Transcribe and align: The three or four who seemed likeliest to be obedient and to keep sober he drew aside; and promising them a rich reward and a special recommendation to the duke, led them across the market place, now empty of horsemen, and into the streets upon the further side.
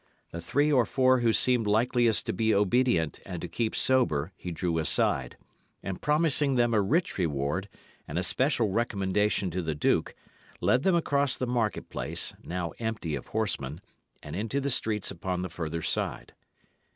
The 0.31 0.41
three 0.41 0.71
or 0.71 0.83
four 0.87 1.19
who 1.19 1.31
seemed 1.31 1.67
likeliest 1.67 2.25
to 2.25 2.33
be 2.33 2.55
obedient 2.55 3.19
and 3.23 3.39
to 3.39 3.47
keep 3.47 3.75
sober 3.75 4.31
he 4.35 4.51
drew 4.51 4.79
aside; 4.79 5.37
and 5.83 6.01
promising 6.01 6.55
them 6.55 6.73
a 6.73 6.81
rich 6.81 7.19
reward 7.19 7.69
and 8.07 8.17
a 8.17 8.23
special 8.23 8.69
recommendation 8.71 9.51
to 9.51 9.61
the 9.61 9.75
duke, 9.75 10.15
led 10.59 10.81
them 10.81 10.95
across 10.95 11.37
the 11.37 11.45
market 11.45 11.91
place, 11.91 12.33
now 12.43 12.71
empty 12.79 13.13
of 13.13 13.27
horsemen, 13.27 13.79
and 14.23 14.35
into 14.35 14.59
the 14.59 14.71
streets 14.71 15.11
upon 15.11 15.43
the 15.43 15.49
further 15.49 15.83
side. 15.83 16.33